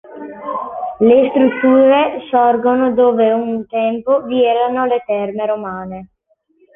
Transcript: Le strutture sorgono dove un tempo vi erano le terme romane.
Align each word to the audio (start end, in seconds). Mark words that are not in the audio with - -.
Le 0.97 1.27
strutture 1.29 2.21
sorgono 2.31 2.91
dove 2.91 3.31
un 3.33 3.67
tempo 3.67 4.23
vi 4.23 4.43
erano 4.43 4.85
le 4.87 5.03
terme 5.05 5.45
romane. 5.45 6.09